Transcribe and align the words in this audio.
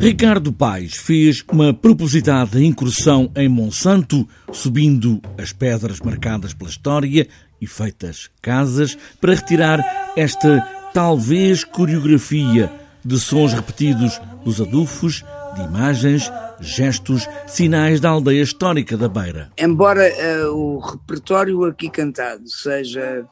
Ricardo 0.00 0.50
Paes 0.50 0.96
fez 0.96 1.44
uma 1.52 1.74
propositada 1.74 2.58
incursão 2.58 3.30
em 3.36 3.50
Monsanto, 3.50 4.26
subindo 4.50 5.20
as 5.36 5.52
pedras 5.52 6.00
marcadas 6.00 6.54
pela 6.54 6.70
história 6.70 7.28
e 7.60 7.66
feitas 7.66 8.30
casas, 8.40 8.96
para 9.20 9.34
retirar 9.34 9.84
esta 10.16 10.66
talvez 10.94 11.64
coreografia 11.64 12.72
de 13.04 13.20
sons 13.20 13.52
repetidos 13.52 14.18
dos 14.42 14.58
adufos, 14.58 15.22
de 15.54 15.60
imagens, 15.64 16.32
gestos, 16.60 17.28
sinais 17.46 18.00
da 18.00 18.08
aldeia 18.08 18.40
histórica 18.40 18.96
da 18.96 19.06
Beira. 19.06 19.50
Embora 19.58 20.10
uh, 20.10 20.56
o 20.56 20.78
repertório 20.78 21.62
aqui 21.64 21.90
cantado 21.90 22.48
seja 22.48 23.26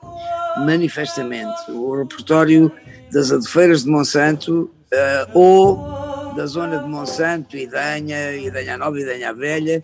manifestamente 0.58 1.70
o 1.70 1.96
repertório 1.96 2.70
das 3.10 3.32
adufeiras 3.32 3.84
de 3.84 3.90
Monsanto 3.90 4.70
uh, 4.92 5.30
ou 5.32 6.07
da 6.38 6.46
zona 6.46 6.78
de 6.78 6.88
Monsanto, 6.88 7.56
Idanha, 7.56 8.36
Idanha 8.36 8.78
Nova, 8.78 9.00
Idanha 9.00 9.34
Velha, 9.34 9.82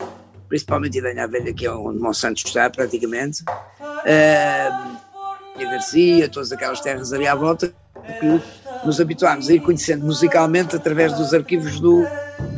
principalmente 0.48 0.98
Idanha 0.98 1.26
Velha, 1.26 1.52
que 1.52 1.66
é 1.66 1.72
onde 1.72 1.98
Monsanto 1.98 2.46
está 2.46 2.70
praticamente, 2.70 3.42
uh, 3.42 4.96
e 5.58 5.64
a 5.64 5.70
Garcia, 5.70 6.28
todas 6.28 6.52
aquelas 6.52 6.80
terras 6.80 7.12
ali 7.12 7.26
à 7.26 7.34
volta, 7.34 7.74
que 8.20 8.40
nos 8.86 9.00
habituámos 9.00 9.48
a 9.50 9.54
ir 9.54 9.60
conhecendo 9.62 10.06
musicalmente 10.06 10.76
através 10.76 11.12
dos 11.14 11.34
arquivos 11.34 11.80
do, 11.80 12.06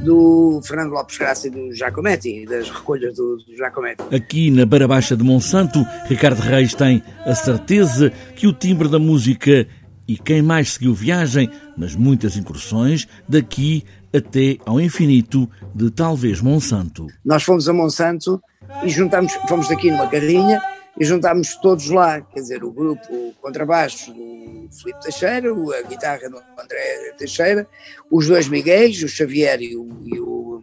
do 0.05 0.61
Fernando 0.63 0.91
Lopes 0.91 1.17
Graça 1.17 1.49
e 1.49 1.51
do 1.51 1.73
Giacometti, 1.73 2.45
das 2.45 2.69
recolhas 2.69 3.15
do, 3.15 3.39
do 3.39 3.57
Giacometti. 3.57 4.03
Aqui 4.15 4.51
na 4.51 4.67
Beira 4.67 4.87
Baixa 4.87 5.17
de 5.17 5.25
Monsanto, 5.25 5.83
Ricardo 6.05 6.41
Reis 6.41 6.75
tem 6.75 7.03
a 7.25 7.35
certeza 7.35 8.11
que 8.35 8.47
o 8.47 8.53
timbre 8.53 8.89
da 8.89 8.99
música 8.99 9.67
e 10.09 10.17
quem 10.17 10.43
mais 10.43 10.73
seguiu 10.73 10.95
viagem 10.95 11.51
nas 11.77 11.95
muitas 11.95 12.37
incursões 12.37 13.07
daqui 13.29 13.85
até 14.15 14.57
ao 14.65 14.81
infinito 14.81 15.49
de 15.75 15.91
talvez 15.91 16.41
Monsanto. 16.41 17.07
Nós 17.25 17.43
fomos 17.43 17.69
a 17.69 17.73
Monsanto 17.73 18.41
e 18.83 18.89
juntámos, 18.89 19.33
fomos 19.49 19.69
daqui 19.69 19.91
numa 19.91 20.09
carrinha 20.09 20.61
e 20.99 21.05
juntámos 21.05 21.57
todos 21.57 21.91
lá, 21.91 22.21
quer 22.21 22.41
dizer, 22.41 22.65
o 22.65 22.73
grupo 22.73 23.07
o 23.13 23.35
contrabaixo 23.41 24.13
do 24.13 24.69
Filipe 24.73 25.01
Teixeira, 25.03 25.51
a 25.51 25.83
guitarra 25.83 26.31
do 26.31 26.39
André 26.59 27.13
Teixeira, 27.19 27.69
os 28.11 28.27
dois 28.27 28.49
Miguéis, 28.49 29.03
o 29.03 29.09
Xavier 29.09 29.61
e 29.61 29.77
o, 29.77 29.87
e 30.05 30.19
o 30.19 30.63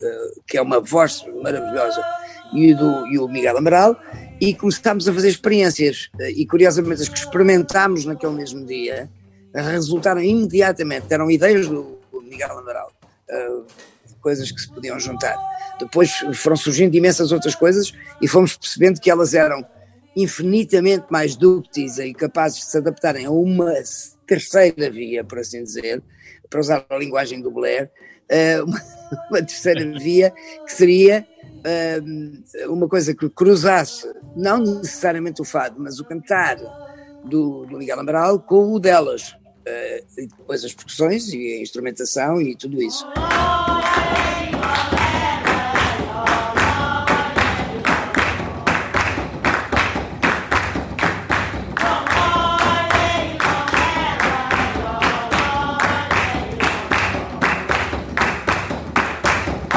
uh, 0.00 0.42
que 0.46 0.56
é 0.56 0.62
uma 0.62 0.80
voz 0.80 1.24
maravilhosa, 1.42 2.02
e, 2.54 2.74
do, 2.74 3.06
e 3.08 3.18
o 3.18 3.28
Miguel 3.28 3.58
Amaral, 3.58 3.96
e 4.40 4.54
começámos 4.54 5.08
a 5.08 5.12
fazer 5.12 5.28
experiências, 5.28 6.10
e 6.20 6.46
curiosamente 6.46 7.02
as 7.02 7.08
que 7.08 7.18
experimentámos 7.18 8.04
naquele 8.04 8.34
mesmo 8.34 8.64
dia, 8.64 9.08
resultaram 9.54 10.22
imediatamente, 10.22 11.06
eram 11.10 11.30
ideias 11.30 11.68
do, 11.68 11.96
Miguel 12.22 12.58
Amaral, 12.58 12.92
uh, 13.30 13.64
coisas 14.20 14.50
que 14.50 14.60
se 14.60 14.68
podiam 14.68 14.98
juntar. 14.98 15.36
Depois 15.78 16.10
foram 16.34 16.56
surgindo 16.56 16.94
imensas 16.94 17.32
outras 17.32 17.54
coisas 17.54 17.92
e 18.20 18.28
fomos 18.28 18.56
percebendo 18.56 19.00
que 19.00 19.10
elas 19.10 19.34
eram 19.34 19.64
infinitamente 20.14 21.06
mais 21.10 21.36
dúcteis 21.36 21.98
e 21.98 22.12
capazes 22.12 22.60
de 22.60 22.64
se 22.66 22.78
adaptarem 22.78 23.26
a 23.26 23.30
uma 23.30 23.72
terceira 24.26 24.90
via, 24.90 25.22
por 25.22 25.38
assim 25.38 25.62
dizer, 25.62 26.02
para 26.48 26.60
usar 26.60 26.84
a 26.88 26.98
linguagem 26.98 27.40
do 27.40 27.50
Blair, 27.50 27.90
eh, 28.28 28.60
uma, 28.62 28.82
uma 29.30 29.38
terceira 29.42 29.84
via 29.98 30.32
que 30.64 30.72
seria 30.72 31.18
eh, 31.18 31.35
uma 32.68 32.88
coisa 32.88 33.14
que 33.14 33.28
cruzasse 33.28 34.06
não 34.36 34.58
necessariamente 34.58 35.42
o 35.42 35.44
fado, 35.44 35.76
mas 35.78 35.98
o 35.98 36.04
cantar 36.04 36.56
do, 37.24 37.66
do 37.66 37.78
Miguel 37.78 38.00
Amaral 38.00 38.38
com 38.38 38.72
o 38.72 38.78
delas. 38.78 39.34
Eh, 39.64 40.04
e 40.18 40.26
depois 40.28 40.64
as 40.64 40.72
percussões 40.72 41.32
e 41.32 41.54
a 41.54 41.60
instrumentação 41.60 42.40
e 42.40 42.54
tudo 42.54 42.80
isso. 42.80 43.04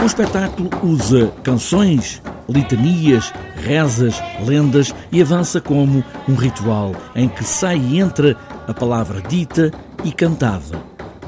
O 0.02 0.06
espetáculo 0.06 0.70
usa 0.82 1.28
canções, 1.44 2.22
litanias, 2.48 3.34
rezas, 3.56 4.22
lendas 4.46 4.96
e 5.12 5.22
avança 5.22 5.60
como 5.60 6.02
um 6.28 6.36
ritual 6.36 6.96
em 7.14 7.28
que 7.28 7.44
sai 7.44 7.78
e 7.78 8.00
entra 8.00 8.38
a 8.66 8.74
palavra 8.74 9.22
dita 9.22 9.72
e 10.06 10.14
cantada, 10.14 10.82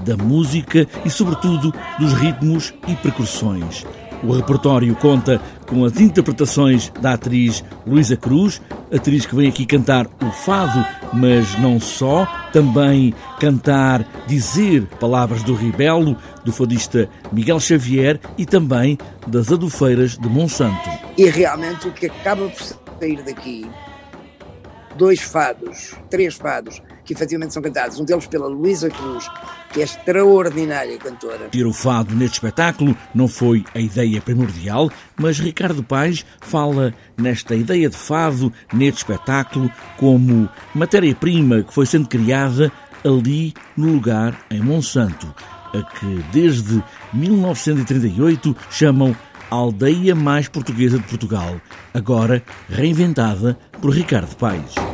da 0.06 0.16
música 0.16 0.88
e, 1.04 1.10
sobretudo, 1.10 1.74
dos 2.00 2.14
ritmos 2.14 2.74
e 2.88 2.96
percussões. 2.96 3.86
O 4.24 4.31
repertório 4.34 4.96
conta 4.96 5.42
com 5.68 5.84
as 5.84 6.00
interpretações 6.00 6.92
da 7.02 7.14
atriz 7.14 7.66
Luísa 7.86 8.16
Cruz, 8.16 8.62
atriz 8.94 9.25
que 9.25 9.35
vem 9.35 9.47
aqui 9.47 9.66
cantar 9.66 10.07
o 10.22 10.31
fado, 10.31 10.85
mas 11.13 11.57
não 11.59 11.79
só, 11.79 12.25
também 12.52 13.13
cantar, 13.40 14.06
dizer 14.28 14.85
palavras 15.00 15.44
do 15.44 15.53
Ribelo, 15.53 16.18
do 16.44 16.52
fadista 16.52 17.09
Miguel 17.31 17.59
Xavier 17.59 18.19
e 18.38 18.46
também 18.46 18.97
das 19.28 19.51
adufeiras 19.51 20.18
de 20.18 20.28
Monsanto. 20.28 20.90
E 21.18 21.25
realmente 21.30 21.88
o 21.88 21.91
que 21.91 22.07
acaba 22.07 22.47
por 22.47 22.63
sair 23.00 23.24
daqui, 23.24 23.69
dois 24.97 25.22
fados, 25.22 25.96
três 26.09 26.35
fados, 26.35 26.81
que 27.12 27.14
efetivamente 27.14 27.54
são 27.54 27.62
cantados, 27.62 28.00
um 28.00 28.06
deles 28.06 28.26
pela 28.26 28.48
Luísa 28.48 28.90
Cruz, 28.90 29.30
que 29.74 29.82
é 29.82 29.84
extraordinária 29.84 30.98
cantora. 30.98 31.50
Ter 31.50 31.66
o 31.66 31.74
fado 31.74 32.16
neste 32.16 32.36
espetáculo 32.36 32.96
não 33.14 33.28
foi 33.28 33.66
a 33.76 33.80
ideia 33.80 34.22
primordial, 34.22 34.90
mas 35.18 35.38
Ricardo 35.38 35.84
Paes 35.84 36.26
fala 36.40 36.94
nesta 37.18 37.54
ideia 37.54 37.90
de 37.90 37.98
fado 37.98 38.52
neste 38.74 39.00
espetáculo 39.00 39.70
como 39.98 40.50
matéria-prima 40.74 41.64
que 41.64 41.74
foi 41.74 41.86
sendo 41.86 42.08
criada 42.08 42.72
ali 43.04 43.54
no 43.76 43.92
lugar 43.92 44.40
em 44.50 44.62
Monsanto, 44.62 45.34
a 45.74 45.84
que 45.84 46.24
desde 46.32 46.82
1938 47.14 48.56
chamam 48.70 49.14
a 49.50 49.56
aldeia 49.56 50.16
mais 50.16 50.48
portuguesa 50.48 50.98
de 50.98 51.04
Portugal, 51.04 51.60
agora 51.94 52.42
reinventada 52.70 53.58
por 53.82 53.92
Ricardo 53.92 54.34
Paes. 54.38 54.91